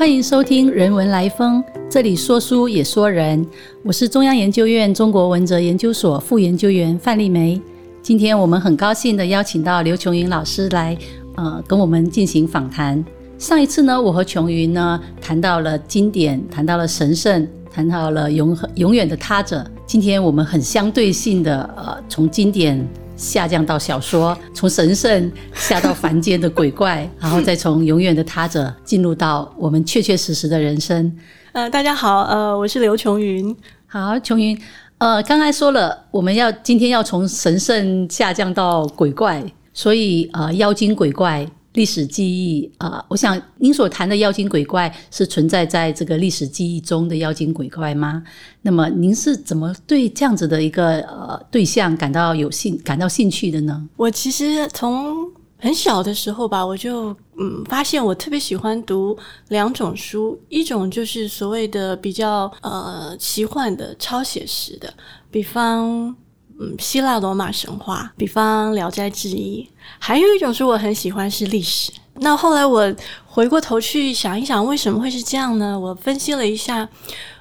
[0.00, 3.46] 欢迎收听《人文来风》，这里说书也说人。
[3.82, 7.60] 我是中央研究院中国文哲研究所副研究员范丽梅。
[8.00, 10.96] 今天我们很高兴的邀请到刘琼云老师来，
[11.36, 13.04] 呃，跟我们进行访谈。
[13.36, 19.62] 上一次呢，我和琼云呢谈到了经典，谈到了神圣，谈到了永恒永远的他者。
[19.84, 22.88] 今天我们很相对性的，呃，从经典。
[23.20, 31.14] 下降到小说，从神圣下到凡间的鬼怪，然后再从永远的他者进入到我们确确实实的人生。
[31.52, 33.54] 呃，大家好，呃，我是刘琼云。
[33.86, 34.58] 好，琼云，
[34.96, 39.44] 呃，刚才说了，我们要今天要从神圣下降到鬼怪，
[39.74, 41.46] 所以呃，妖精鬼怪。
[41.74, 48.22] 历史记忆啊，我想您所谈的妖精鬼怪是存在在这个历史记忆中的妖精鬼怪吗？
[48.62, 53.88] 那么您是怎么对这样子的一个呃对象感到有兴感到兴趣的呢？
[53.96, 59.16] 我其实从很小的时候吧，我就嗯发现我特别喜欢读
[59.48, 64.92] 两种书，一种就是所谓的比较呃奇幻的超写实的，
[65.30, 66.16] 比方。
[66.60, 69.66] 嗯，希腊罗马神话，比方《聊斋志异》，
[69.98, 71.90] 还有一种书我很喜欢是历史。
[72.22, 72.94] 那后来我
[73.32, 75.78] 回过头去想一想，为什么会是这样呢？
[75.78, 76.88] 我分析了一下。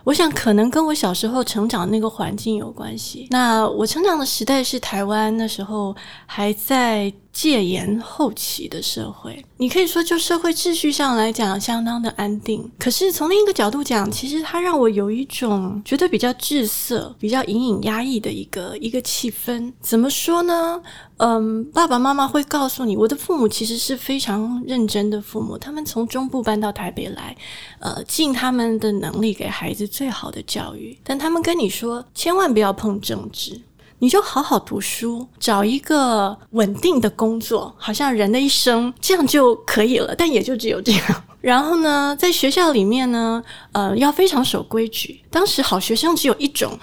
[0.05, 3.27] 我想可能跟我小时候成长那个环境有关系。
[3.29, 5.95] 那我成长的时代是台湾那时候
[6.25, 12.71] 还在戒严后期的社会，你可以说就社会秩序上来讲相当的安定。
[12.79, 19.71] 可是从另一个角度讲，其实它让我有一种觉得比较滞涩、比较隐隐压抑的一个一个气氛。
[19.81, 20.81] 怎么说呢？
[21.17, 27.35] 嗯，爸爸妈妈会告诉你，我的父母其实是非常认真的父母，他们从中部搬到台北来，
[27.79, 30.97] 呃，尽他们的能力给孩子最好的教育。
[31.03, 33.61] 但他们跟你说，千万不要碰政治，
[33.99, 40.15] 你就好好读书，找一个稳定的工作，好像人的一生这样就可以了。
[40.15, 41.23] 但也就只有这样。
[41.41, 43.41] 然后呢，在学校里面呢，
[43.71, 45.21] 呃，要非常守规矩。
[45.29, 46.77] 当时好学生只有一种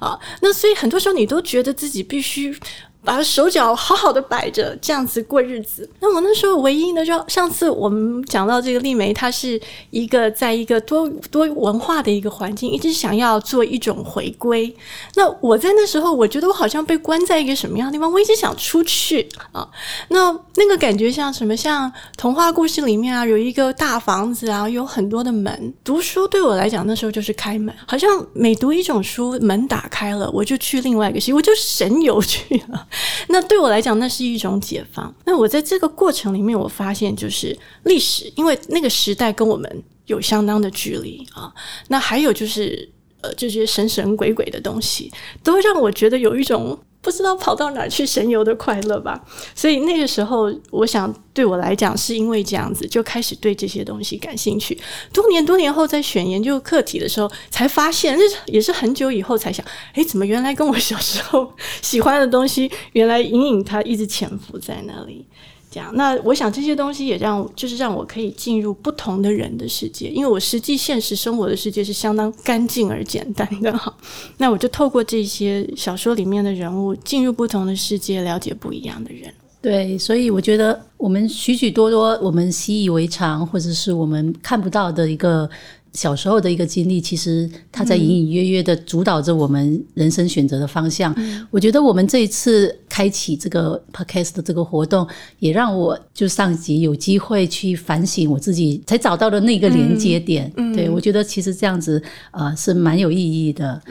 [0.00, 2.56] 啊，那所以很多时候你都觉得自己必须。
[3.04, 5.88] 把手脚好好的摆着，这样子过日子。
[6.00, 14.74] 那我那时候唯一呢，就上次我们讲到这个丽梅，她是一个在一个多多文化的一个环境，一直想要做一种回归。
[15.14, 19.68] 那我在那时候，我觉得我好像被关在一个什么样的地方，我一直想出去啊。
[20.08, 21.56] 那那个感觉像什么？
[21.56, 25.74] 像童话故事里面啊，有一个大房子啊，有很多的门。
[25.84, 32.86] 读书对我来讲，那时候就是开门，好像每读一种书，门打开了，我就去另外一个世界，我就神游去了。
[33.28, 35.14] 那对我来讲，那是一种解放。
[35.24, 41.52] 那我在这个过程里面，我发现就是历史，因为那个时代跟我们有相当的距离啊。
[41.88, 42.88] 那还有就是
[43.20, 45.10] 呃，这些神神鬼鬼的东西，
[45.42, 46.78] 都让我觉得有一种。
[47.02, 49.24] 不知道跑到哪去神游的快乐吧，
[49.54, 54.78] 所以那个时候，我想对我来讲，是因为这样子就开始对这些东西感兴趣。
[55.12, 61.50] 多年多年后，在选研究课题的时候，才发现，那也是很久以后才想，诶，怎么原来跟我小时候
[61.80, 65.24] 喜欢的东西，原来隐隐它一直潜伏在那里。
[65.72, 73.96] 这样， 那我想这些东西也让，就是让我可以进入不同的人的世界，因为我实际现实生活的世界是相当干净而简单的哈。
[74.38, 79.32] 那我就透过这些小说里面的人物，进入不同的世界，了解不一样的人。
[79.62, 85.48] 对，所以我觉得我们许许多多我们习以为常，或者是我们看不到的一个。
[85.92, 91.12] 小时候的一个经历，其实它在隐隐约约的主导着我们人生选择的方向。
[91.50, 95.04] 我觉得我们这一次开启这个 podcast 的这个活动，
[95.40, 100.48] 也让我就上集有机会去反省我自己，才找到的那个连接点。
[100.72, 103.82] 对我觉得其实这样子呃是蛮有意义的。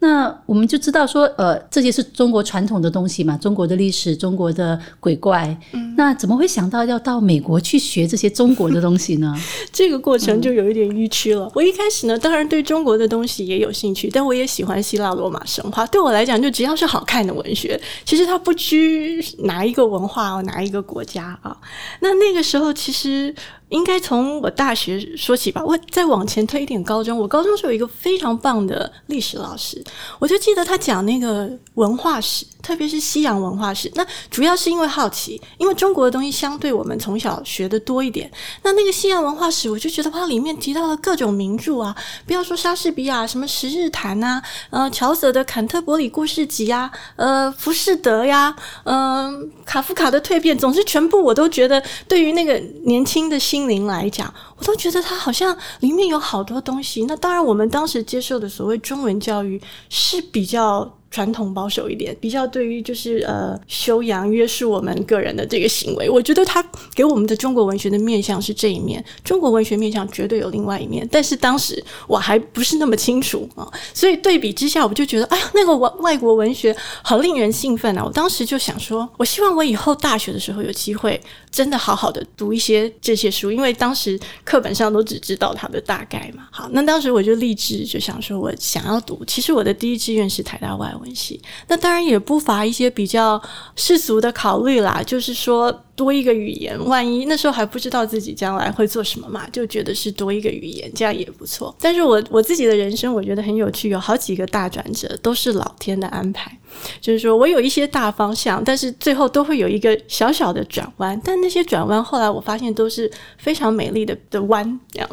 [0.00, 5.56] 那我们就知道说，呃，这些是中国传统的东西嘛，中国的历史，中国的鬼怪。
[5.72, 9.34] 嗯，那怎么会想到要到美国去学这些中国的东西呢？
[9.72, 11.50] 这个过程就有一点迂曲了。
[11.52, 15.84] 我一开始呢，当然对中国的东西也有兴趣，但我也喜欢希腊罗马神话。
[15.86, 21.56] 对我来讲，就只要是好看的文学，其实它不拘哪一个文化哦，哪一个国家啊。
[22.00, 23.34] 那那个时候，其实。
[23.70, 27.18] 应该从我大学说起吧，我再往前推一点，高中。
[27.18, 29.82] 我高中是有一个非常棒的历史老师，
[30.18, 33.90] 我就记得他讲那个文化史，特别是西洋文化史。
[33.94, 38.30] 那主要是因为好奇，因为中国的东西相对我们从小学的多一点。
[38.62, 48.54] 那那个西洋文化史，我就觉得它里面提到了各种名著啊，不要说莎士比亚，什么《十日谈》啊，呃，乔瑟的《坎特伯里故事集》呀，呃，浮士德呀，
[48.84, 52.52] 嗯，卡夫卡的《蜕变》，总之全部我都觉得对于那个
[52.84, 53.38] 年轻的。
[53.48, 57.06] 心灵来讲，我都觉得它好像里面有好多东西。
[57.06, 66.08] 那当然，我们当时接受的所谓中文教育是比较传统保守一点，比较对于就是呃修养约束我们个人的这个行为。
[66.08, 66.64] 我觉得他
[66.94, 71.08] 给我们的中国文学的面向是这一面，中国文学面向绝对有另外一面。
[71.10, 78.04] 但是当时我还不是那么清楚啊，所以对比之下，我就觉得哎呀，那个外外国文学好令人兴奋啊！
[78.04, 81.20] 我当时就想说，我希望我以后大学的时候有机会
[81.50, 86.46] 真的好好的读一些这些书，因为当时课本上都只知道它的大概嘛。
[86.50, 89.24] 好，那当时我就立志就想说，我想要读。
[89.26, 93.40] 其实我的第一志愿是台大外关系，那当然也不乏一些比较
[93.76, 95.84] 世俗的考虑啦，就是说。
[95.98, 101.74] 多一个语言，万一那时候还不知道自己将来会做什么嘛，就觉得是多一个语言，这样也不错。
[101.80, 106.56] 但是我我自己的人生，我觉得很有趣，有好几个大转折，都是老天的安排。
[107.00, 111.20] 就是说我有一些大方向，但是最后都会有一个小小的转弯。
[111.24, 115.08] 但那些转弯后来我发现都是非常美丽的的弯这样。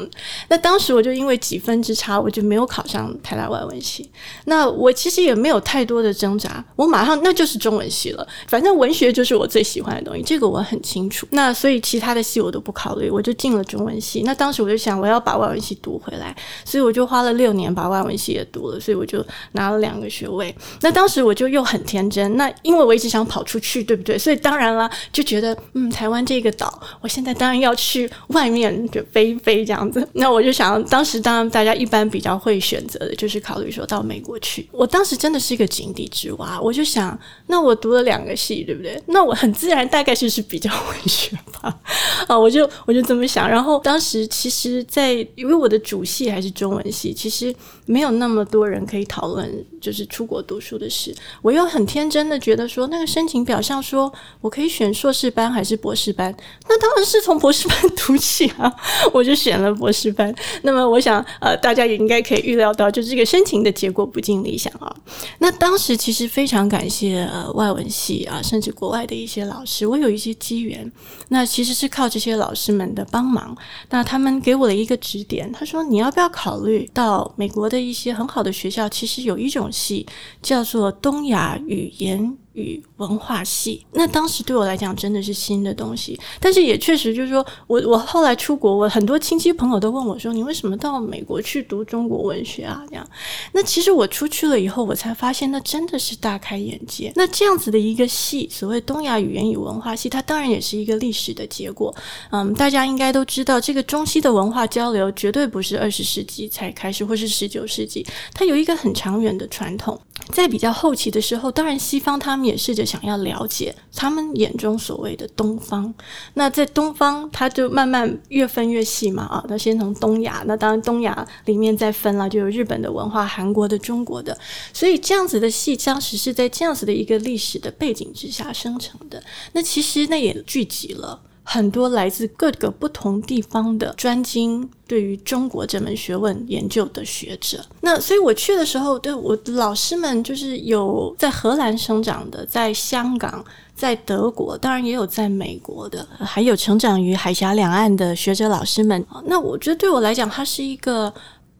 [0.49, 4.09] 那当时我就因为几分之差，我就没有考上台大外文系。
[4.45, 8.27] 那我其实也没有太多的挣扎，我马上那就是中文系了。
[8.47, 11.25] 反正文学就是我最喜欢的东西，这个我很清楚。
[11.31, 14.21] 那所以其他的系我都不考虑，我就进了中文系。
[14.25, 20.53] 那当时我就想我要把外文系读回来，所以我就花了六年把外文系也读了，所以我就拿了两个学位。
[20.81, 21.44] 那当时我就。
[21.47, 24.17] 又很天真，那因为我一直想跑出去，对不对？
[24.17, 30.07] 所以当然了，就觉得嗯，台湾这个岛，我现在当然要去外面就飞飞这样子。
[30.13, 34.67] 那我就想，当时当然大家一般比较会选择的就是考虑说到美国去。
[34.71, 39.01] 我当时真的是一个井底之蛙，我就想，那我读了两个系，对不对？
[39.07, 41.73] 那我很自然大概就是比较文学吧。
[42.27, 43.49] 啊，我就我就这么想。
[43.49, 47.53] 然后当时其实，在因为我的主系还是中文系，其实
[47.85, 51.13] 没有那么多人可以讨论就是出国读书的事。
[51.41, 54.11] 我又很天真的觉得说，那个申请表上说
[54.41, 56.35] 我可以选硕士班还是博士班，
[56.67, 58.73] 那当然是从博士班读起啊，
[59.13, 60.33] 我就选了博士班。
[60.63, 64.95] 那么我想，呃，大家也应该可以预料到，就是这个申请的结果不尽理想啊。
[65.39, 70.91] 那当时其实非常感谢呃外文系啊，甚至国外的一些老师，我有一些机缘，
[71.29, 73.55] 那其实是靠这些老师们的帮忙，
[73.89, 80.05] 那他们给我了一个指点，他说你要不要考虑到美国的一些很好的学校，其实有一种系
[80.41, 81.59] 叫做东亚。
[81.67, 82.37] 语言。
[82.55, 93.05] 与文化系，那当时对我来讲真的是新的东西，但是也确实就是说我我后来出国，我很多亲戚朋友都问我说：“你为什么到美国去读中国文学啊？”这样，
[93.51, 97.11] 那其实我出去了以后，我才发现那真的是大开眼界。
[97.17, 101.93] 那这样子的一个系，所谓东亚语言与文化系，它当然也是一个历史的结果。
[102.31, 109.99] 嗯，大家应该都知道，这个中西的文化交流绝对不是二十世纪才开始，或是十九世纪，它有一个很长远的传统。
[110.31, 112.45] 在比较后期的时候，当然西方他们。
[112.45, 115.91] 也试着想要了解他们眼中所谓的东方。
[116.35, 119.43] 那在东方，它就慢慢越分越细嘛啊。
[119.49, 124.37] 那先从东亚，那当然东亚里面再分了，就有日本的文化、韩国的、中国的。
[124.71, 129.23] 所以这样子的戏，当时是在这样子的一个历史的背景之下生成的。
[129.53, 131.19] 那其实那也聚集了。
[131.47, 143.45] 很多来自各个不同地方的专精对于中国这门学问研究的学者，那所以我去的时候，对我的老师们就是有在荷兰生长的，在香港，
[143.75, 149.05] 在德国，当然也有在美国的，还有成长于海峡两岸的学者老师们。
[149.25, 151.13] 那我觉得对我来讲，它是一个。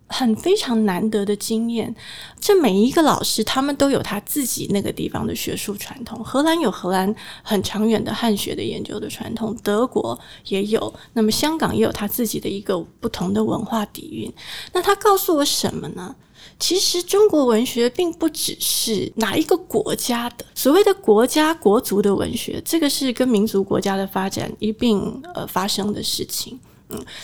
[0.07, 1.93] 很非常难得的经验，
[2.39, 6.23] 这每一个老师他们都有他自己那个地方的学术传统。
[6.23, 14.31] 荷兰有荷兰很长远的汉学的研究的传统，德国也有，那么香港也有他自己的一个不同的文化底蕴。
[14.73, 16.15] 那他告诉我什么呢？
[16.59, 26.57] 其实中国文学并不只是哪一个国家的所谓的国家国族的文学，这个是跟民族国家的发展一并呃发生的事情。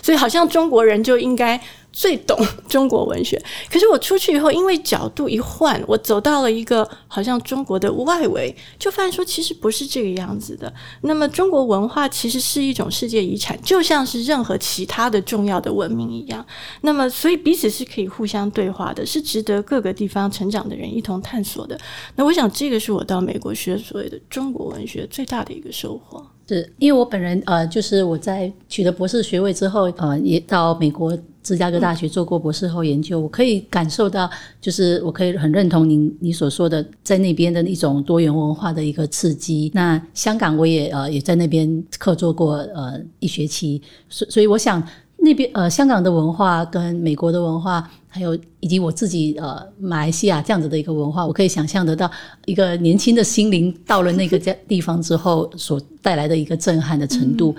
[0.01, 1.62] 所以好像中国人就应该。
[1.94, 3.38] 最懂中国文学，
[3.70, 10.74] 可是我出去以后，因为角度一换，我走到了一个好像中国的外围，就发现说其实不是这个样子的。
[11.01, 16.46] 那么中国文化其实是一种世界遗产，就像是任何其他的重要的文明一样。
[16.80, 21.78] 那么所以彼此是可以互相对话的，是值得各个地方成长的人一同探索的。
[22.16, 26.25] 那我想这个是我到美国学所谓的中国文学最大的一个收获。
[26.55, 31.17] 是因为我本人呃，就是我在取得博士学位之后，呃，也到美国。
[31.43, 34.29] 芝加哥大学做过博士后研究，我可以感受到，
[34.62, 39.72] 就是我可以很认同您你所说的，在那边的一种多元文化的一个刺激。
[39.74, 44.88] 那香港我也呃也在那边课做过呃一学期，所所以我想
[45.22, 52.10] 那边呃香港的文化跟美国的文化，还有以及我自己呃马来西亚这样子的一个文化，我可以想象得到
[52.46, 54.38] 一个年轻的心灵到了那个
[54.68, 57.56] 地方之后所带来的一个震撼的程度。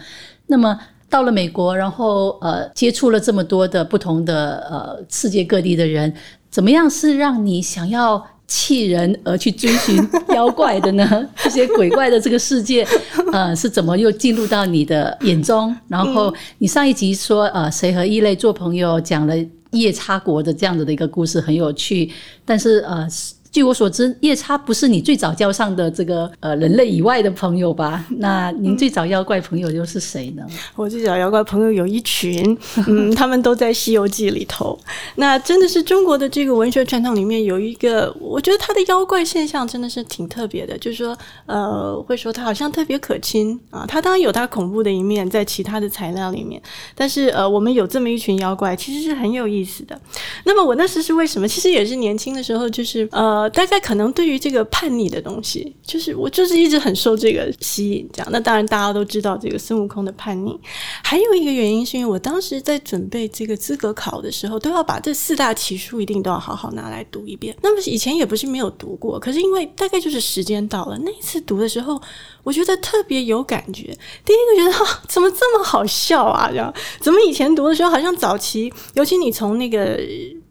[0.46, 0.78] 那么。
[1.12, 6.10] 到了美国，然后呃，接触了这么多的不同的呃世界各地的人，
[6.50, 9.96] 怎么样是让你想要弃人而去追寻
[10.34, 11.08] 妖怪的呢？
[11.42, 12.86] 这些鬼怪的这个世界，
[13.32, 15.74] 呃，是怎么又进入到你的眼中？
[15.88, 19.34] 然后你上一集说，呃，谁和异类做朋友，讲了
[19.70, 22.10] 夜叉国的这样子的一个故事，很有趣。
[22.44, 23.08] 但是，呃。
[23.52, 28.02] 据我所知，夜叉不是你最早交上的这个呃人类以外的朋友吧？
[28.16, 30.42] 那您最早妖怪朋友又是谁呢？
[30.74, 32.56] 我最早妖怪朋友有一群，
[32.88, 34.78] 嗯，他们都在《西游记》里头。
[35.16, 43.84] 那真的是中国的这个文学传统里面有一个，我觉得他的妖怪现象真的是挺特别的，就是说，呃，会说他好像特别可亲啊。
[43.86, 46.58] 他当然有他恐怖的一面在其他的材料里面，
[46.94, 50.00] 但是呃，我们有这么一群妖怪，其实是很有意思的。
[50.44, 51.46] 那么我那时是为什么？
[51.46, 53.41] 其实也是年轻的时候，就是呃。
[53.50, 58.28] 大概可能对于这个叛逆的东西，就是我就是一直很受这个吸引，这样。
[58.32, 60.58] 那当然大家都知道这个孙悟空的叛逆，
[61.02, 67.56] 还有一个原因是因为我当时在准备这个资格考的时候，都要把这四大奇书一定都要好好拿来读一遍。
[67.62, 72.00] 那么以前也不是没有读过，可是因为大概就是时间到了，那一次读的时候，
[72.42, 73.96] 我觉得特别有感觉。
[74.24, 76.48] 第一个觉得 怎么这么好笑啊？
[76.50, 79.98] 这样怎么以前读的时候好像早期，尤其你从那个。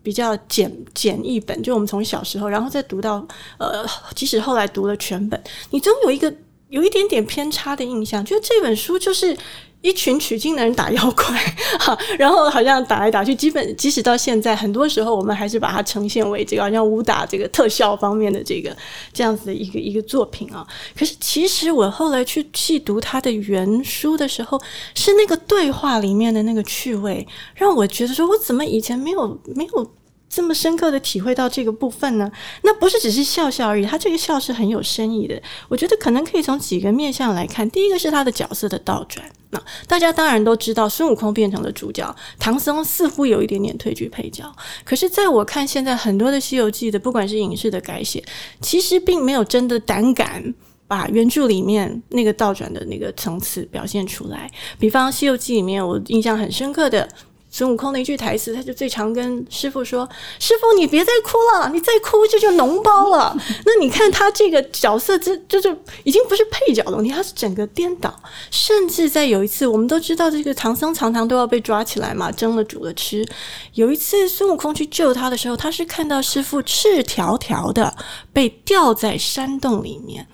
[0.04, 3.26] 比较简简易本，就我们从小时候，然后再读到
[3.58, 6.34] 呃，即使后来读了全本，你总有一个
[6.70, 9.38] 有一点点偏差的印象，觉得这本书就是
[9.82, 11.26] 一群取经的人打妖怪，
[11.80, 18.76] 哈，然后好像打来打去，基本即使到现在，很多时候我们还是把它呈现为这个好像武打这个特效方面的这个
[19.12, 20.66] 这样子的一个一个作品啊。
[20.98, 24.62] 可是其实我后来去细读它的原书的时候，
[24.94, 29.92] 是那个对话里面的那个趣味，让我觉得说我怎么以前没有没有。
[30.32, 32.32] 这么深刻的体会到这个部分呢？
[32.64, 35.40] 那不是只是笑笑而已，他这个笑是很有深意的。
[35.68, 37.70] 我觉得可能可以从几个面向来看。
[37.70, 39.30] 第一个是他的角色的倒转。
[39.50, 44.50] 那大家当然都知道，孙悟空变成了主角，唐僧似乎有一点点退居配角。
[44.86, 48.24] 可是，在我看现在很多的《西游记》的，不管是影视的改写，
[48.62, 50.56] 其实并没有真的胆敢
[50.88, 54.50] 把原著里面那个倒转的那个层次表现出来。
[54.80, 57.10] 比方《西游记》里面，我印象很深刻的。
[57.54, 60.08] 孙悟空的一句台词，他就最常跟师傅说
[60.40, 63.38] ：“师傅，你别再哭了，你再哭这就脓包了。
[63.66, 65.70] ”那你看他这个角色，这这就
[66.06, 68.12] 已经不是配角的问题，他是整个颠倒。
[68.50, 73.28] 甚至在有一次，我们都知道这个唐僧常常都要被抓起来嘛，蒸了煮了吃。
[73.74, 77.94] 有一次孙悟空去救他的时候，他是看到师傅赤条条的
[78.32, 80.26] 被吊在山洞里面。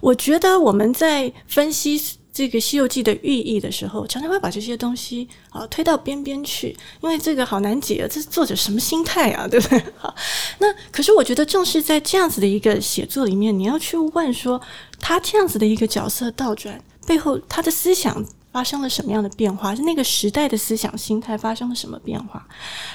[0.00, 1.98] 我觉得我们在分析。
[2.36, 9.82] 这个《西游记》的寓意的时候，常常会把这些东西啊推到边边去，因为这个好难解，这是作者什么心态啊， 对不对？
[9.96, 10.14] 好，
[10.58, 14.60] 那可是我觉得，正是在这样子的一个写作里面，你要去问说，
[15.00, 19.74] 他这样子的一个角色倒转背后，他的思想发生了什么样的变化？
[19.74, 22.46] 是那个时代的思想心态发生了什么变化？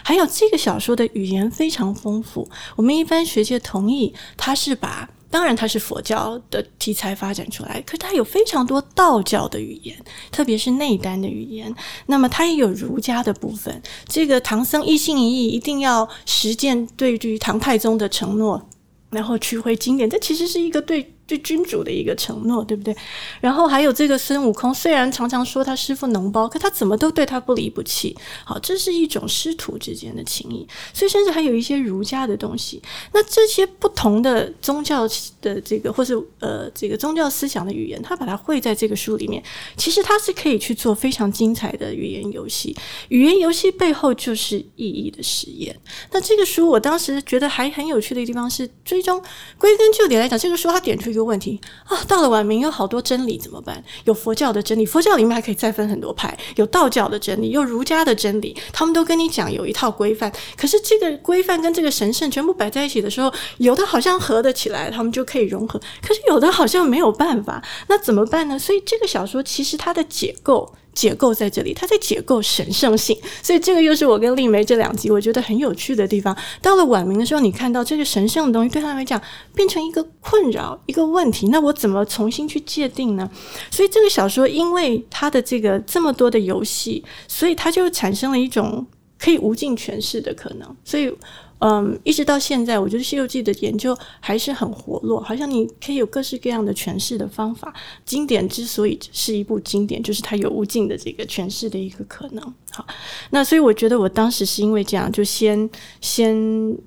[0.03, 5.09] 还有这个小说的语言非常丰富，我们一般学界同意，他是把。
[5.31, 9.95] 当然，它是佛教的题材发展出来，可是它有非常多道教的语言，
[10.31, 11.73] 特别是内丹的语言。
[12.05, 13.81] 那么它也有儒家的部分。
[14.05, 18.69] 这个唐僧一心一意，一定要实践对于唐太宗的承诺，
[19.09, 20.07] 然后取回经典。
[20.07, 21.15] 这其实是一个对。
[21.31, 22.93] 对君主的一个承诺，对不对？
[23.39, 28.13] 然后还有这个孙悟空，虽然常常说他师傅脓包，可他怎么都对他不离不弃。
[28.43, 30.67] 好，这是一种师徒之间的情谊。
[30.93, 32.81] 所以，甚至还有一些儒家的东西。
[33.13, 35.07] 那这些不同的宗教
[35.41, 39.41] 的这个，或是呃这个宗教思想的语言，他把它汇在这个书里面，
[39.77, 42.75] 其实它是可以去做非常精彩的语言游戏。
[43.07, 45.73] 语言游戏背后就是意义的实验。
[46.11, 49.23] 那这个书，我当时觉得还很有趣的一个地方是，最终
[49.57, 51.20] 归根究底来讲，这个书它点出一个。
[51.23, 53.83] 问题啊，到了晚明有好多真理怎么办？
[54.05, 60.31] 有佛教的真理，佛教里面还可以再分很多派，有道教的真理，有儒家的真理，他们都跟你讲有一套规范。
[60.57, 68.57] 可是这个规范跟这个神圣全部摆在一起的时候，有的好像合得起来，他们就可以融合；可是有的好像没有办法，那怎么办呢？
[68.57, 70.73] 所以这个小说其实它的解构。
[70.93, 76.35] 解构在这里，它在解构神圣性，所以这个又是我跟丽梅这两集我觉得很有趣的地方。
[76.61, 79.21] 到了晚明的时候，你看到这个神圣的东西对他来讲
[79.55, 83.29] 变成一个困扰、一个问题，那我怎么重新去界定呢？
[83.69, 88.85] 所以这个小说因为它的这个这么多的游戏，所以它就产生了一种
[89.17, 90.75] 可以无尽诠释的可能。
[90.83, 91.13] 所以。
[91.61, 97.71] 嗯，一直到现在，我觉得《西游记》的研究还是很活络，好像你可以有各式各样的诠释的方法。
[98.03, 102.43] 经典之所以是一部经典，就是它有无尽的这个诠释的一个可能。
[102.71, 102.83] 好，
[103.29, 105.69] 那所以我觉得我当时是因为这样，就先
[106.01, 106.35] 先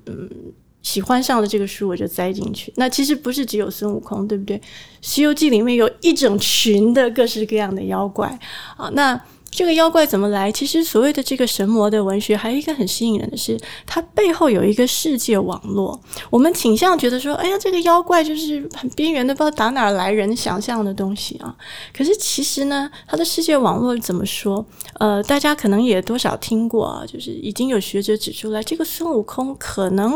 [0.07, 0.29] 嗯
[0.83, 2.73] 喜欢上了这个书，我就栽进去。
[2.75, 4.57] 那其实不是只有孙悟空，对不对？
[4.99, 8.37] 《西游记》里面有一整群的各式各样的妖怪
[8.75, 9.21] 啊，那。
[9.55, 10.51] 这个妖怪怎么来？
[10.51, 15.97] 其实所谓的这个神魔的文学，还有一个很吸引人的是，它背后有一个世界网络。
[16.29, 21.55] 我们倾向觉得说，哎呀，这个妖怪就是很边缘的，不知道打哪儿来人想象的东西啊。
[21.95, 24.65] 可是其实呢，它的世界网络怎么说？
[24.99, 30.13] 呃，大家可能也多少听过啊，就是已经有学者指出来，这个孙悟空可能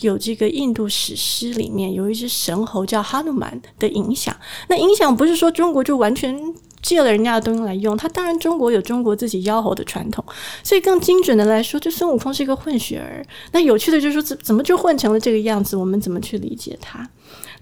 [0.00, 4.34] 有这个印度史诗里面有一只神猴叫哈努曼的影响。
[4.68, 6.54] 那影响不是说中国就完全。
[6.86, 10.24] 借了人家的东西来用，他当然中国有中国自己妖猴的传统，
[10.62, 13.26] 所以更精准的来说，就孙悟空是一个混血儿。
[13.50, 15.76] 那有趣的就是说，怎怎么就混成了这个样子？
[15.76, 17.04] 我们怎么去理解他？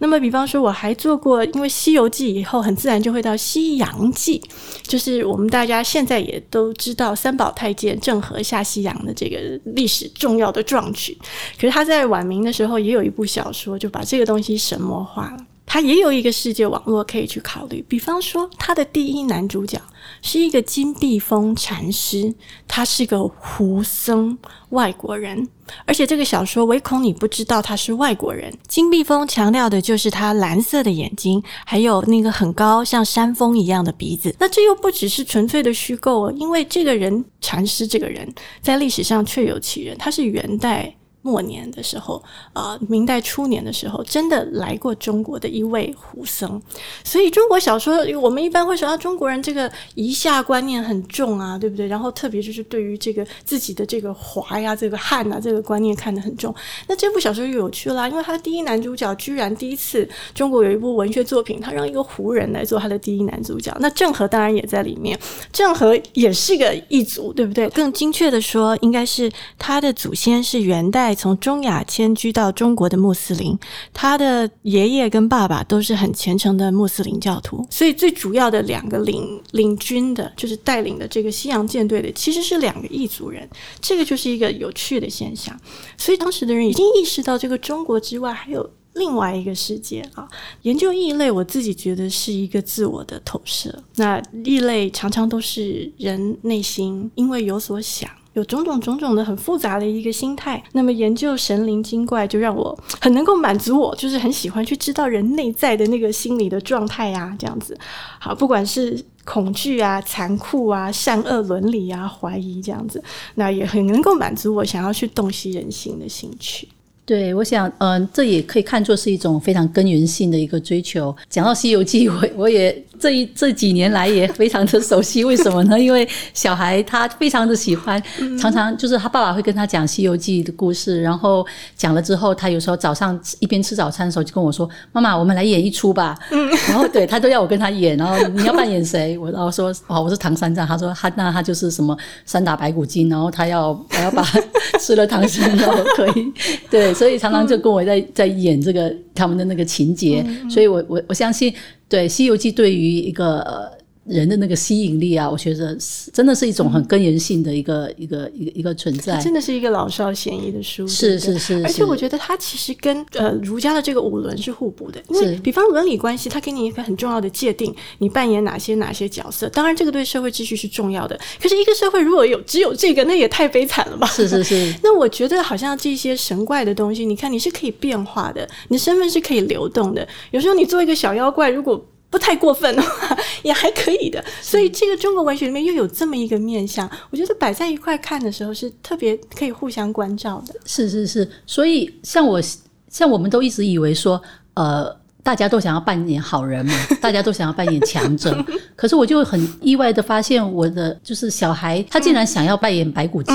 [0.01, 4.39] 那么，比方说，我还做过，因为《西游记》以后很自然就会到《西洋记》，
[4.87, 11.17] 就是我们大家现在也都知道三宝太监郑和下西洋的这个历史重要的壮举。
[11.59, 15.47] 可是他在晚明的时候也有一部小说，就把这个东西神魔化了。
[15.67, 19.81] 他也有一个世界网络可以去考虑，比方说，他的第一男主角
[20.23, 22.35] 是一个金碧峰禅师，
[22.69, 24.37] 他是个胡僧，
[24.71, 25.49] 外国人，
[25.87, 28.53] 而且这个小说唯恐你不知道他是外国人。
[28.69, 34.35] 金碧峰强调的就是他蓝色的眼睛，还有那个很高像山峰一样的鼻子。
[34.39, 40.95] 那这又不只是纯粹的虚构哦，因为这个人禅师这个人在历史上确有其人，他是元代。
[41.25, 46.61] 末年的时候，啊，明代初年的时候，真的来过中国的一位胡僧。
[47.03, 51.87] 所以中国小说，我们一般会说啊，中国人这个夷夏观念很重啊，对不对？
[51.87, 56.55] 然后特别就是对于这个自己的这个华呀、这个汉啊这个观念看得很重。
[56.89, 63.75] 那这部小说又有趣啦，因为他的第一男主角居然第一次中国有一部文学作品，他让一个胡人来做他的第一男主角。
[63.81, 65.19] 那郑和当然也在里面，
[65.51, 67.67] 郑和也是个异族，对不对？
[67.71, 73.59] 更精确的说，应该是他的祖先是元代从中亚迁居到中国的穆斯林，
[73.93, 83.49] 他的爷爷跟爸爸都是很虔诚的穆斯林教徒，所以最主要的两个领领军的，就是带领的这个西洋舰队的，其实是两个异族人，
[83.81, 85.59] 这个就是一个有趣的现象。
[85.97, 90.29] 所以当时的人已经意识到，这个中国之外还有另外一个世界啊。
[90.63, 93.75] 研究异类，我自己觉得是一个自我的投射。
[93.97, 98.11] 那异类常常都是人内心因为有所想。
[98.35, 107.79] 有种种种种的很复杂的一个心态，那么研究神灵精怪就让我很能够满足我，就是很喜欢去知道人内在的那个心理的状态呀，这样子。
[108.19, 113.03] 好，不管是恐惧啊、残酷啊、善恶伦理啊、怀疑这样子，
[113.37, 116.69] 那也很能够满足我想要去洞悉人心的兴趣。
[117.07, 121.15] 对，我想，嗯，这也可以看作是一种非常根源性的一个追求。
[121.29, 125.23] 讲到《西游记》，我我也这一这几年来也非常的熟悉。
[125.23, 125.79] 为什么呢？
[125.79, 128.03] 因为小孩他非常的喜欢，
[128.41, 139.19] 常常就是他爸爸会跟他讲《西游记》的故事，然后讲了之后，他有时候早上一边吃早餐的时候就跟我说：“妈妈，我们来演一出吧。”嗯，然后对他都要我跟他演，然后你要扮演谁？
[139.19, 144.27] 我然后说：“哦，我是唐三藏。”他说：“他那他就是什么三打白骨精，然后他要我要把
[144.81, 146.33] 吃了唐僧肉可以
[146.71, 151.53] 对。”所以常常就跟我在在演这个他们的那个情节，所以我我我相信，
[151.89, 153.73] 对《西游记》对于一个。
[154.07, 171.19] 人的那个吸引力啊，我觉得是真的是一种很根源性的一个一个一个一个存在，真的是一个老少咸宜的书，是是是，而且我觉得它其实跟呃儒家的这个五伦是互补的，因为比方伦理关系，它给你一个很重要的界定，你扮演哪些哪些角色，当然这个对社会秩序是重要的。
[171.41, 174.07] 可是一个社会如果有只有这个，那也太悲惨了吧？
[174.09, 174.75] 是是是。
[174.85, 180.07] 那我觉得好像这些神怪的东西，你看你是可以变化的，你的身份是可以流动的。
[180.31, 181.83] 有时候你做一个小妖怪，如果
[182.15, 184.25] 不太过分的话， 也还可以的。
[184.41, 190.55] 所以这个中国文学里面又有这么一个面相，我觉得摆在一块看的时候是特别可以互相关照的。
[190.65, 192.41] 是是是，所以像我
[192.89, 194.23] 像我们都一直以为说，
[194.55, 196.73] 呃，大家都想要扮演好人嘛，
[197.03, 198.33] 大家都想要扮演强者。
[198.77, 203.35] 可是我就很意外的发现，我的就是小孩，他竟然想要扮演白骨精，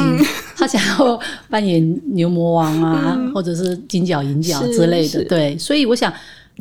[0.56, 5.22] 他想要扮演牛魔王啊，或者是金角银角之类的。
[5.26, 6.14] 对，所以我想。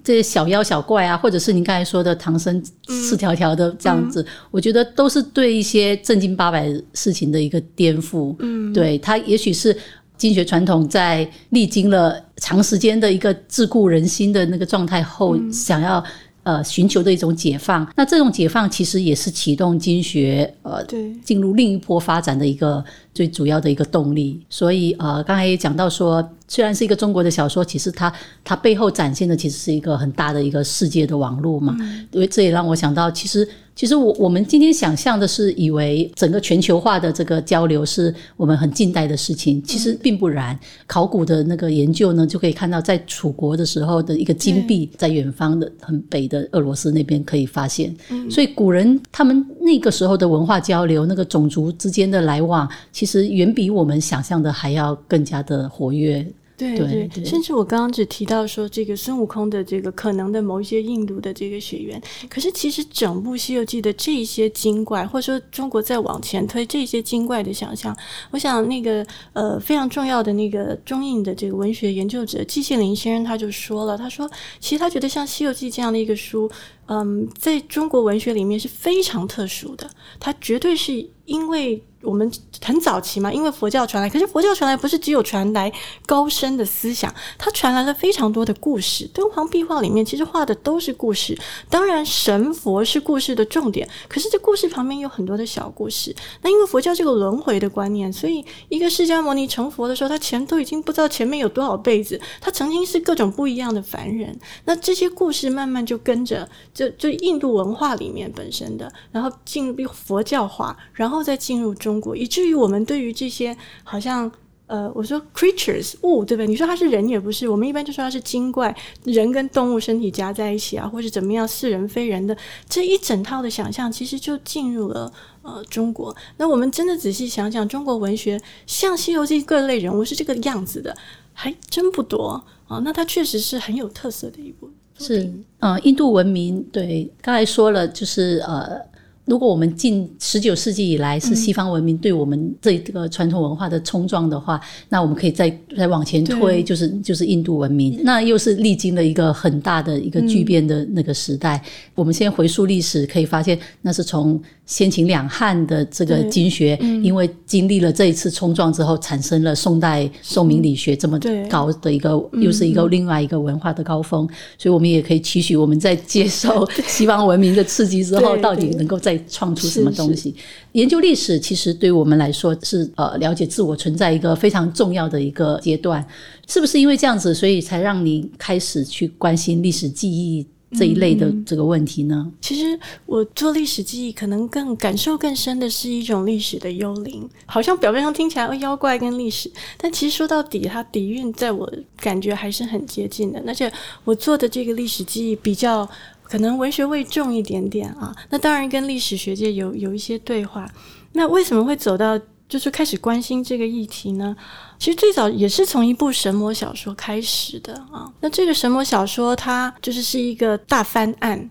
[0.02, 8.34] 这些小妖小怪啊，或者是您刚才说的唐僧赤条条的这样子，我觉得都是对一些正经八百事情的一个颠覆。
[8.38, 9.76] 嗯，对他也许是
[10.16, 16.04] 经学传统在历经了长时间的一个桎梏人心的那个状态后，想要。
[16.44, 20.82] 呃，寻求的一种解放，那这种解放其实也是启动经学呃
[21.22, 22.82] 进入另一波发展的一个
[23.18, 24.40] 最主要的一个动力。
[24.48, 28.12] 所以呃，刚才也讲到说，虽然是一个中国的小说，其实它
[28.44, 31.76] 它背后展现的其实是一个很大的一个世界的网络嘛。
[32.12, 40.56] 因为这也让我想到，其实其实我我们今天想象的是，以为整个全球化的这个交流是我们很近代的事情，其实并不然。
[40.86, 47.94] 考古的那个研究呢，就可以看到，在楚国的时候的一个金币，在远方的很北的俄罗斯那边可以发现。
[48.30, 56.26] 所以古人他们那个时候的文化交流，那个种族之间的来往，其实远比我们想象的还要更加的活跃。
[56.58, 67.96] 对对，对甚至我刚刚只提到说这个孙悟空的这个可能的某一些印度的这个血缘，可是其实整部《西游记》的这些精怪，或者说中国再往前推这些精怪的想象，
[68.32, 76.50] 我想那个呃非常重要的那个中印的这个文学研究者季羡林先生他就说了，他说其实他觉得像《西游记》这样的一个书，
[76.86, 81.80] 嗯，在中国文学里面是非常特殊的，它绝对是因为。
[82.02, 82.30] 我们
[82.62, 85.70] 很早期嘛，因为佛教传来，可是佛教传来不是只有传来
[86.06, 89.04] 高深的思想，它传来了非常多的故事。
[89.12, 91.36] 敦煌壁画里面其实画的都是故事，
[91.68, 96.14] 当然神佛是故事的重点，可是这故事旁边有很多的小故事。
[96.42, 104.38] 那因为佛教这个轮回的观念，所以一个释迦牟尼成佛的时候，他前都已经不知道前面有多少辈子，他曾经是各种不一样的凡人。
[104.66, 111.87] 那这些故事慢慢就跟着就就印度文化里面本身的，然后进入佛教化，然后再进入中。
[111.88, 114.30] 中国，以至于我们对于这些好像
[114.66, 116.46] 呃，我说 creatures 物，对不对？
[116.46, 122.36] 你说它是人也不是，我们一般就说它是精怪，人跟动物身体夹在一起啊，或者怎么样似人非人的
[122.68, 126.14] 这一整套的想象，其实就进入了呃中国。
[126.36, 130.94] 那我们真的仔细想想，中国文学像《西游记》各类人物是这个样子的，
[131.32, 132.78] 还真不多啊。
[132.84, 138.86] 那它确实是很有特色的一部，是呃，印度文明对，刚才说了就是呃。
[139.28, 151.62] 如果我们近十九世纪以来是西方文明对我们这个传统文化的冲撞的话，那我们可以再再往前推，就是就是印度文明，那又是历经了一个很大的一个巨变的那个时代。
[151.94, 154.40] 我们先回溯历史，可以发现那是从。
[154.68, 170.34] 先秦两汉的这个经学，因为经历了这一次冲撞之后，产生了宋代宋明理学这么高的一个，又是一个另外一个文化的高峰，所以我们也可以期许我们在接受 西方文明的刺激之后，到底能够再创出什么东西。
[170.72, 176.06] 研究历史其实对我们来说是呃了解自我存在一个非常重要的一个阶段，
[176.46, 180.46] 是不是因为这样子，所以才让你开始去关心历史记忆？
[180.72, 182.30] 这一类的这个问题呢？
[182.42, 193.42] 其实我做历史记忆，可能更感受更深的是一种历史的幽灵，好像表面上听起来妖怪跟历史，但其实说到底，它底蕴在我感觉还是很接近的。
[193.46, 193.72] 而且
[194.04, 195.88] 我做的这个历史记忆比较
[196.28, 200.68] 可能文学味重一点点啊，那当然跟历史学界有有一些对话。
[201.12, 204.36] 那为什么会走到就是开始关心这个议题呢？
[204.78, 208.10] 其实最早也是从一部神魔小说开始的啊。
[208.20, 211.48] 那这个神魔小说它就是是一个大翻案，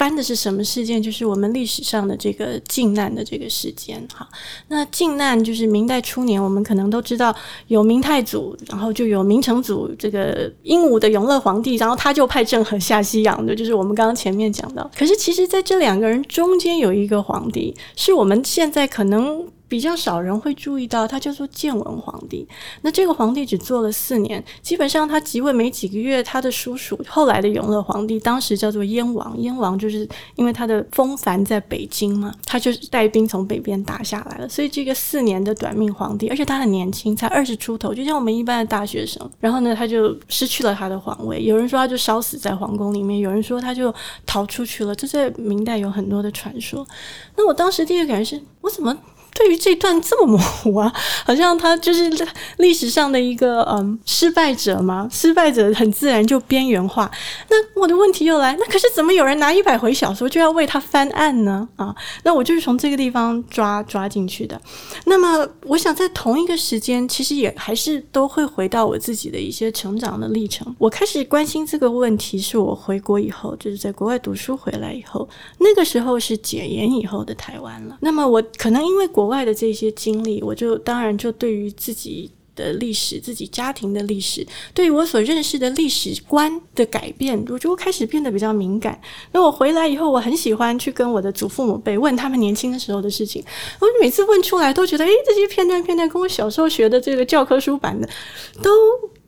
[0.00, 1.02] 翻的是什么事件？
[1.02, 4.02] 就是我们历史上的这个靖难的这个事件。
[4.14, 4.26] 哈，
[4.68, 7.36] 那靖难就是明代初年，我们可能都知道
[7.66, 14.90] 有明太祖，然后就有明成祖这个英武的永乐皇帝，然后他就派郑和下西洋的，就是我们刚刚前面讲到。
[14.96, 19.46] 可是其实在这两个人中间有一个皇帝，是我们现在可能。
[19.70, 22.44] 比较少人会注意到，他叫做建文皇帝。
[22.82, 29.40] 那这个皇帝只做了四年，基本上他即位没几个月，他的叔叔后来的永乐皇帝，当时叫做燕王。
[29.40, 34.48] 燕王就是因为他的风帆在北京嘛，他就是带兵从北边打下来了。
[34.48, 39.30] 所以这个四年的短命皇帝，而且他很年轻，才二十出头，就像我们一般的大学生。
[39.38, 41.40] 然后呢，他就失去了他的皇位。
[41.44, 43.94] 有人说他就烧死在皇宫里面，有人说他就
[44.26, 44.92] 逃出去了。
[44.96, 46.84] 这在明代有很多的传说。
[47.36, 48.96] 那我当时第一个感觉是，我怎么？
[49.34, 50.92] 对于这段这么模糊啊，
[51.24, 52.10] 好像他就是
[52.58, 57.10] 历史上的一个嗯失败者嘛，失败者很自然就边缘化。
[57.48, 61.68] 那我的问题又来，那可是怎么有人拿一百回小说就要为他翻案呢？
[61.76, 64.60] 啊，那我就是从这个地方抓抓进去的。
[65.06, 70.74] 那么我想在同一个时间，其实也还是都会回到我自己的一些成长的历程。
[70.78, 77.96] 我开始关心这个问题，是我回国以后，就是在国外读书回来以后，那个时候是解严以后的台湾了。
[78.00, 88.98] 那么我可能因为国国外的这些经历，我就当然就对于自己的历史、自己家庭的历史，对于我所认识的历史观的改变，我就开始变得比较敏感。
[89.32, 93.44] 那我回来以后，我很喜欢去跟我的祖父母辈问他们年轻的时候的事情。
[93.78, 98.08] 我每次问出来，都觉得，诶，这些片段片段跟我小时候学的这个教科书版的
[98.62, 98.70] 都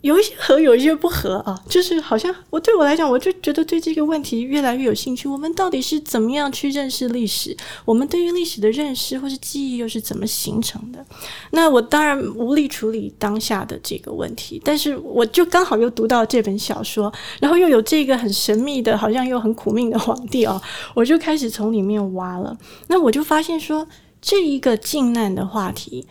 [0.02, 5.28] 有一些合，有一些不合啊，就是好像我对我来讲，我就觉得对这个问题越来越有兴趣。
[5.28, 7.56] 我们到底是怎么样去认识历史？
[7.84, 11.04] 我们对于历史的认识或是记忆又是怎么形成的？
[11.52, 20.60] 那我当然无力处理当下的这个问题，但是我就刚好又读到这本小说，然后又有这个很神秘的，好像又很苦命的皇帝哦，
[20.94, 22.58] 我就开始从里面挖了。
[22.88, 23.86] 那我就发现说，
[24.20, 26.06] 这一个靖难的话题。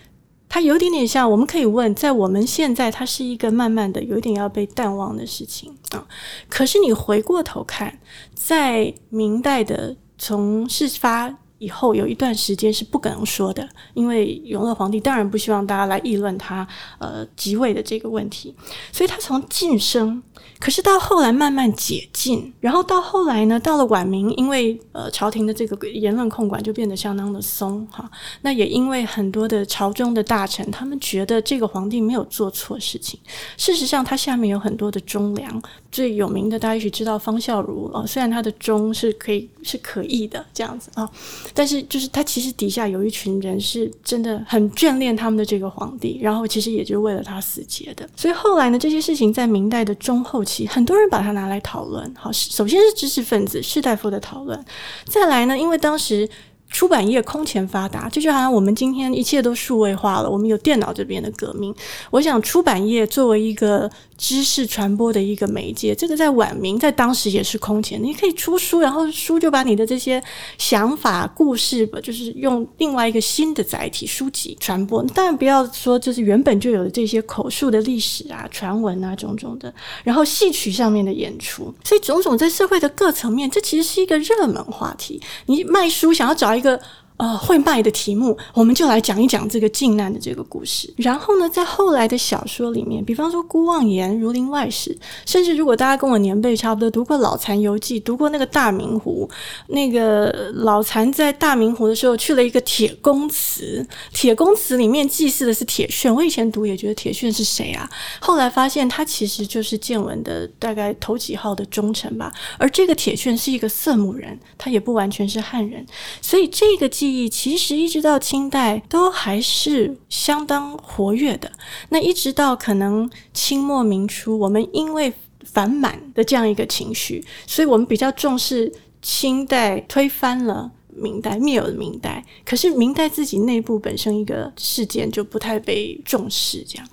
[0.54, 6.06] 它有点点像，我们可以问，在我们现在，它是一个慢慢的有点要被淡忘的事情啊。
[6.50, 8.00] 可是你回过头看，
[8.34, 11.38] 在明代的从事发。
[11.62, 18.54] 以后有一段时间是不可能说的，因为永乐皇帝当然不希望大家来议论他呃即位的这个问题，
[18.92, 20.24] 所以他从晋升，
[20.60, 28.10] 可是到后来慢慢解禁，然后到后来呢，到了晚明，因为呃朝廷的这个言论控管就变得相当的松哈，
[28.42, 33.20] 那也因为很多的朝中的大臣他们觉得这个皇帝没有做错事情，
[33.56, 41.08] 事实上他下面有很多的忠良，最有名的大家也许知道方孝孺哦，虽然他的忠是可以是可以的这样子啊。
[41.54, 48.08] 但是，就是他其实底下有一群人是真的很眷恋他们的这个皇帝，然后其实也就为了他死结的。
[48.16, 52.14] 所以后来呢，这些事情在明代的中后期，很多人把它拿来讨论。
[52.16, 54.64] 好，首先是知识分子士大夫的讨论，
[55.06, 56.30] 再来呢，因为当时。
[56.72, 61.76] 出版业空前发达，这就好像我们今天一切都数位化了，我们有电脑这边的革命。
[62.10, 68.02] 我想出版业作为一个知识传播的一个媒介，这个在晚明在当时也是空前。
[68.02, 70.24] 你可以出书，然后书就把你的这些
[70.58, 75.04] 想法、故事吧，就是用另外一个新的载体书籍传播。
[75.14, 79.74] 当然不要说就是原本就有的这些口述的历史啊、传闻啊种种的，
[80.06, 85.22] 然后戏曲上面的演出，所以种种在社会的各层面，这其实是一个热门话题。
[85.48, 86.80] 你卖书想要找一一个。
[87.22, 90.92] 呃，会卖的题目，我们就来讲一讲这个靖难的这个故事。
[90.98, 94.90] 然后呢，在后来的小说里面，比方说《孤望言》《儒林外史》，
[95.24, 99.30] 甚至如果大家跟我年辈差不多，读过《老残游记》，读过那个大明湖，
[99.68, 106.12] 那个老残在大明湖的时候去了一个铁公祠，铁公祠里面祭祀的是铁铉。
[106.12, 107.88] 我以前读也觉得铁铉是谁啊？
[108.20, 112.34] 后来发现他其实就是建文的大概头几号的忠臣吧。
[112.58, 115.86] 而这个铁铉是一个色目人，他也不完全是汉人，
[116.20, 117.11] 所以这个记。
[117.30, 121.52] 其实一直到清代都还是相当活跃的。
[121.90, 125.12] 那一直到可能清末明初，我们因为
[125.44, 128.72] 反满的这样一个情绪，所以我们比较重视
[129.02, 132.24] 清代推翻了明代灭了明代。
[132.46, 136.88] 可是明代自己内部本身一个事件就不太被重视，这样。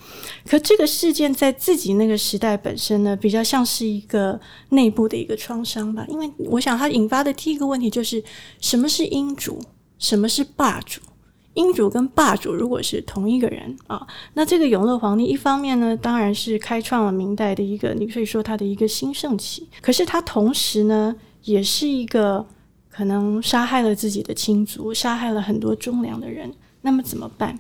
[0.47, 6.07] 可这个事件在自己那个时代本身呢，比较像是一个内部的一个创伤吧。
[6.09, 8.23] 因为我想它引发的第一个问题就是
[8.61, 9.61] 什么是英主。
[9.99, 11.01] 什么是霸主？
[11.55, 19.69] 英主跟霸主如果是同一个人啊，那这个永乐皇帝一方面呢，当然是开创了明代的一个，你可以说他的一个兴盛期。
[19.83, 22.47] 可是他同时呢，也是一个
[22.89, 26.53] 可能杀害了自己的亲族，杀害了很多忠良的人。
[26.83, 27.59] 那么怎么办？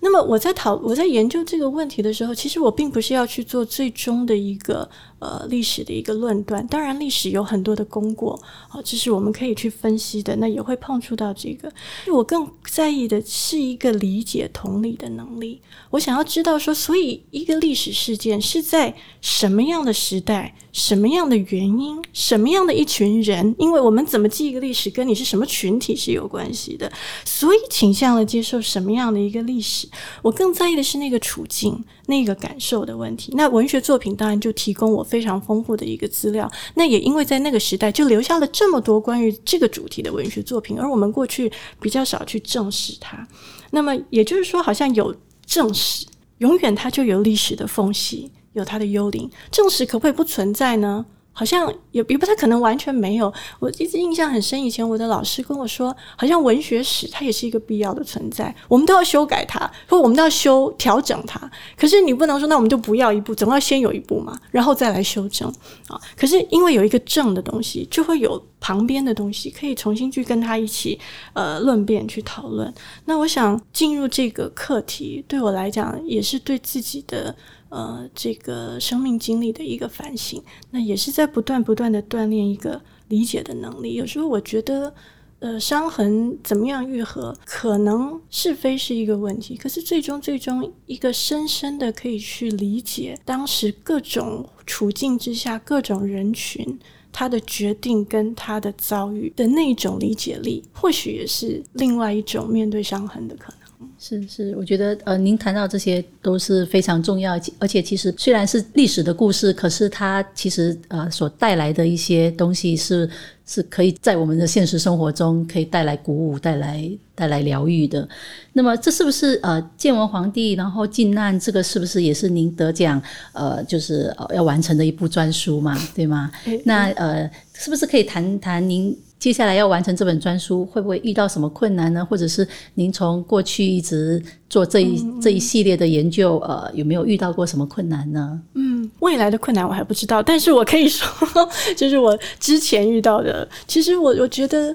[0.00, 4.88] 那么我在讨我在研究这个问题的时候，其实我并不是要去做最终的一个。
[5.20, 10.34] 呃，历史的一个论断，当然历史有很多的功过，啊，这是我们可以去分析的。
[10.36, 11.70] 那也会碰触到这个。
[12.10, 15.60] 我更在意的是一个理解同理的能力。
[15.90, 23.54] 我想要知道说，所以一个历史事件是在什么样的时代、什么样的原因、什么样的一群人？
[23.58, 26.90] 因为我们怎么记一个历史，跟你是什么群体是有关系的。
[27.26, 29.86] 所以倾向了接受什么样的一个历史？
[30.22, 33.34] 我更在意的是那个处境、那个感受的问题。
[33.36, 35.04] 那文学作品当然就提供我。
[35.10, 41.50] 非常丰富的一个资料，那也因为在那个时代就留下了这么多关于这个主题的文学作品，而我们过去
[41.80, 43.26] 比较少去正视它。
[43.72, 45.12] 那么也就是说，好像有
[45.44, 46.06] 正史，
[46.38, 49.28] 永远它就有历史的缝隙，有它的幽灵。
[49.50, 51.04] 正史可不可以不存在呢？
[51.32, 53.32] 好像也也不太可能完全没有。
[53.58, 61.50] 我一直印象很深，以前我的老师跟我说，好像文学史它也是一个必要的存在，我们都要修改它，或我们都要修调整它。
[61.76, 65.48] 可是你不能说，那我们就不要一步，总要先有一步嘛，然后再来修正
[65.88, 65.98] 啊。
[66.16, 70.98] 可是因为有一个正的东西，就会有旁边的东西可以重新去跟他一起
[71.32, 72.72] 呃论辩去讨论。
[73.06, 77.34] 那我想进入这个课题，对我来讲也是对自己的。
[77.70, 83.94] 呃，这个生命经历的一个反省，那也是在不断不断的锻炼一个理解的能力。
[83.94, 84.92] 有时候我觉得，
[85.38, 96.78] 呃，伤痕怎么样愈合，可能是非是一个问题，可是最终最终一个深深的可以去理解当时各种处境之下各种人群
[97.12, 103.59] 他的决定跟他的遭遇的那种理解力，或许也是另外一种面对伤痕的可能。
[103.98, 113.08] 是是，我觉得呃，您谈到这些都是非常重要，而且其实虽然是历史的故事，可是它其实呃所带来的一些东西是
[113.46, 118.06] 是可以在我们的现实生活中可以带来鼓舞、带来带来疗愈的。
[118.52, 123.00] 那么这是不是呃建文皇帝然后靖难这个是不是也是您得奖
[123.32, 125.78] 呃就是要完成的一部专书嘛？
[125.94, 126.30] 对吗？
[126.64, 128.94] 那呃是不是可以谈谈您？
[129.20, 132.04] 接下来要完成这本专书，会不会遇到什么困难呢？
[132.04, 138.40] 或者是您从过去一直做这一这一系列的研究，呃，有没有遇到过什么困难呢？
[138.54, 141.06] 嗯，未来的困难我还不知道，但是我可以说，
[141.76, 143.46] 就是我之前遇到的。
[143.68, 144.74] 其实我我觉得，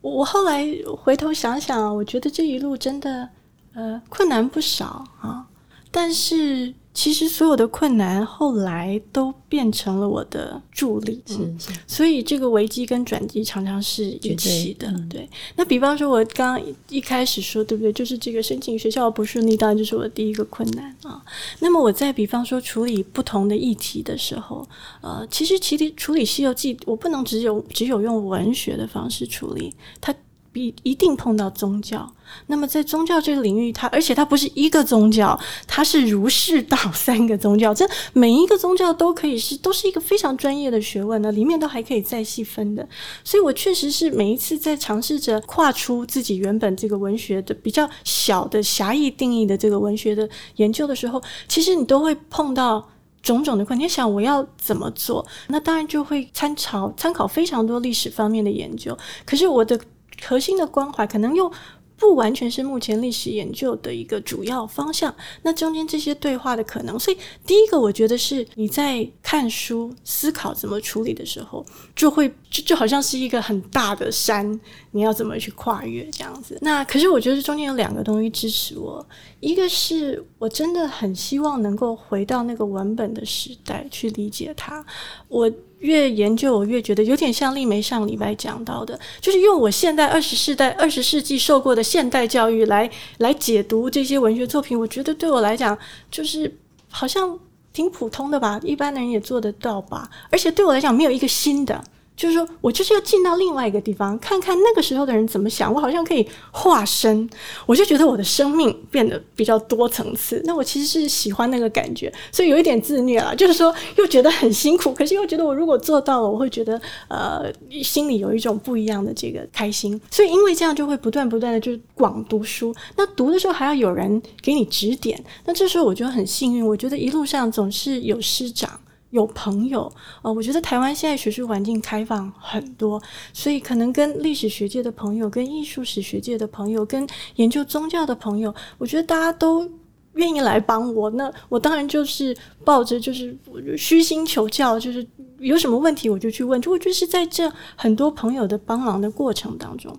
[0.00, 0.66] 我后来
[0.98, 3.28] 回头想想，我觉得这一路真的
[3.74, 5.46] 呃困难不少啊，
[5.90, 6.72] 但是。
[6.94, 11.72] 其实所有的困难后来都变成了我的助力，是是。
[11.88, 15.28] 所以这个危机跟转机常常是一起的，对。
[15.56, 17.92] 那比方说，我刚刚一开始说，对不对？
[17.92, 21.20] 就是这个申请学校不顺利，当然就是我的第一个困难啊。
[21.58, 24.66] 那么我在比方说处理不同的议题的时候，
[25.00, 30.14] 呃，其实其实处理《西游记》，我不能只有只有用文学的方式处理它。
[30.54, 32.13] 必一定碰到宗教，
[32.46, 42.86] 那么在宗教这个领域，它而且它不是一个宗教，它是儒释道三个宗教，这每一个宗教都可以是都是一个非常专业的学问呢，里面都还可以再细分的。
[43.22, 52.88] 所以我确实是每一次在尝试着跨出自己原本这个文学的比较小的狭义定义的这个文学的研究的时候，其实你都会碰到
[53.22, 53.84] 种种的困难。
[53.84, 55.24] 你想我要怎么做？
[55.48, 58.96] 那当然就会参考参考非常多历史方面的研究。
[59.24, 59.80] 可是我的。
[60.22, 61.50] 核心的关怀可能又
[61.96, 74.48] 不完全是目前历史研究的一个主要方向，那中间这些对话的可能，所以第一个我觉得是你在看书思考怎么处理的时候，就会就就好像是一个很大的山，
[74.92, 76.56] 你要怎么去跨越这样子。
[76.60, 79.04] 那可是我觉得中间有两个东西支持我，
[79.40, 84.86] 一个是我真的很希望能够回到那个文本的时代去理解它，
[85.26, 85.50] 我。
[85.80, 94.80] 越研究，我越觉得有点像丽梅上礼拜讲到的，就是用我现代二十世代、二十世纪受过的现代教育来来解读这些文学作品。
[94.80, 95.76] 我觉得对我来讲，
[96.10, 96.50] 就是
[96.88, 97.38] 好像
[97.70, 100.08] 挺普通的吧，一般的人也做得到吧。
[100.30, 101.84] 而且对我来讲，没有一个新的。
[102.16, 105.72] 就是说我就是要进到另外一个地方，看看那个时候的人怎么想。
[105.72, 107.28] 我好像可以化身，
[107.66, 110.40] 我就觉得我的生命变得比较多层次。
[110.44, 113.34] 那我其实是喜欢那个感觉，所以有一点自虐了。
[113.34, 120.00] 就是说，又觉得很辛苦，可是又觉得我如果做到了，我会觉得呃，心里有一种不一样的这个开心。
[120.10, 122.74] 所以因为这样，就会不断不断的就是广读书。
[122.96, 125.22] 那读的时候还要有人给你指点。
[125.44, 128.78] 那这时候我觉得很幸运，我觉得一路上总是有师长。
[129.14, 129.90] 有朋友，
[130.22, 133.00] 呃，我觉得台湾现在学术环境开放很多，
[133.32, 139.70] 所以可能跟历史学界的朋友、跟艺术史学界的朋友、跟研究宗教的朋友，我觉得大家都
[140.14, 141.08] 愿意来帮我。
[141.10, 143.38] 那我当然就是抱着就是
[143.78, 145.06] 虚心求教，就是
[145.38, 146.60] 有什么问题我就去问。
[146.60, 149.96] 就我就是在这很多朋友的帮忙的过程当中，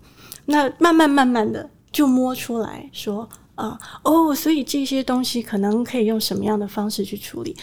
[0.48, 7.56] 那慢慢慢慢的就摸出来说啊，哦，所以这些东西可能可以用什么样的方式去处理。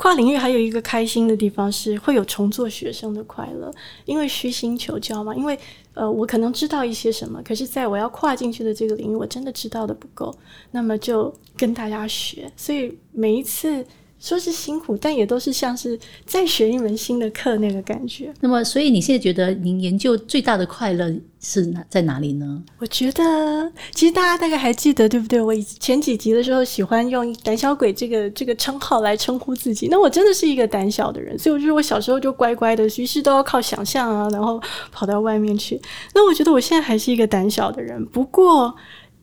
[0.00, 3.70] 跨领域还有一个开心的地方是会有重做学生的快乐，
[4.06, 5.34] 因为虚心求教嘛。
[5.34, 5.58] 因为
[5.92, 10.34] 呃，我可能知道一些什么，可是在我要跨进去的这个领域，我真的知道的不够，
[10.70, 12.50] 那么就跟大家学。
[12.56, 13.84] 所以每一次。
[14.20, 18.32] 说是辛苦，但也都是像是再学一门新的课那个感觉。
[18.40, 22.62] 那么，所以你现在觉得您研究最大的快乐是哪在哪里呢？
[22.78, 25.40] 我觉得，其实大家大概还记得，对不对？
[25.40, 29.88] 我以前几集的时候喜欢用“胆小鬼”这个这个称号来称呼自己。
[29.88, 34.60] 那我真的是一个胆小的人，所以我觉得我小时候就乖乖的，于是都要靠想象啊，然后
[34.92, 35.80] 跑到外面去。
[36.14, 38.76] 那我觉得我现在还是一个胆小的人，不过。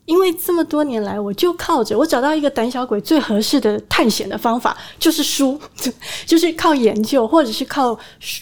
[0.08, 5.60] 因为这么多年来，我就靠着我找到一个胆小鬼最合适的探险的方法，就是书，
[6.24, 7.96] 就是靠研究，或者是靠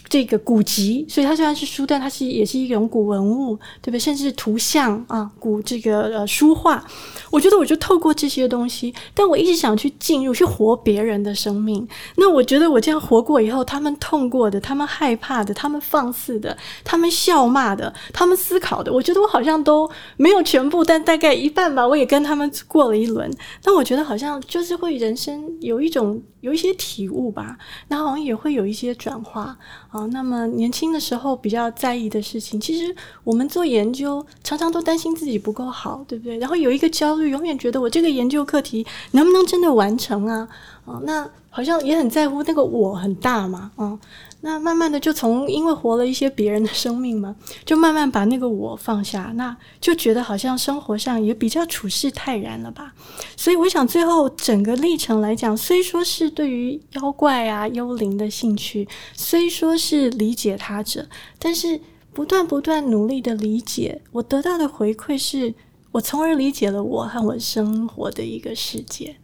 [0.09, 1.05] 这个古籍。
[1.09, 3.99] 所以它虽然是书，但它是也是一种古文物，对不对？
[3.99, 6.85] 甚至图像啊，古这个呃书画。
[7.33, 11.85] 我觉得我就透过这些东西，但我一直想去进入，去活别人的生命。
[12.15, 21.53] 那我觉得我这样活过以后，他们痛过的，他们害怕的，他们放肆的，他们笑骂的，他们思考的，我觉得我好像都没有全部，但大概一。
[21.57, 27.57] 半吧，我也跟他们过了一轮，但我觉得好像就是会人生有一种有一些体悟吧，
[27.89, 29.57] 那好像也会有一些转化
[29.89, 30.05] 啊。
[30.13, 36.39] 那么年轻的时候比较在意的事情，其实我们做研究常常都担心自己不够好，对不对？
[36.39, 40.47] 然后有一个焦虑，永远觉得我这个研究课题能不能真的完成啊？
[40.85, 43.99] 啊，那好像也很在乎那个我很大嘛，啊。
[44.47, 52.95] 那慢慢的就从因为活了一些别人的生命嘛，就慢慢把那个我放下，那就觉得好像生活上也比较处事泰然了吧。
[53.37, 61.09] 所以我想最后整个历程来讲，虽说是对于妖怪啊幽灵的兴趣，虽说是理解他者，
[61.41, 61.81] 但是
[62.13, 65.53] 不断不断努力的理解，我得到的回馈是
[65.91, 69.17] 我从而理解了我和我生活的一个世界，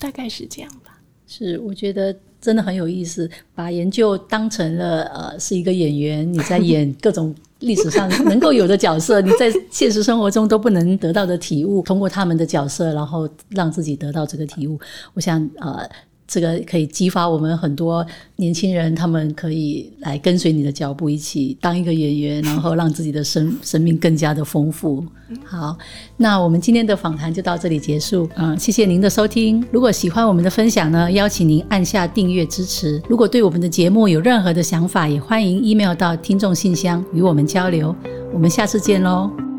[0.00, 0.98] 大概是这样吧。
[1.28, 2.18] 是，我觉得。
[2.46, 14.78] 真的很有意思，把研究当成了呃是一个演员，你在演各种历史上能够有的角色，你在现实生活中都不能得到的体悟，通过他们的角色，然后让自己得到这个体悟。
[15.14, 15.88] 我想呃。
[16.26, 18.04] 这个可以激发我们很多
[18.36, 25.04] 年轻人，他们可以来跟随你的脚步，一起当一个演员，然后让自己的生 生命更加的丰富。
[25.44, 25.76] 好，
[26.16, 28.28] 那我们今天的访谈就到这里结束。
[28.36, 29.64] 嗯，谢谢您的收听。
[29.70, 33.02] 如果喜欢我们的分享呢，邀请您按下订阅支持。
[33.08, 37.94] 如果对我们的节目有任何的想法，也欢迎 email 到听众信箱与我们交流。
[38.32, 39.55] 我们下次见喽。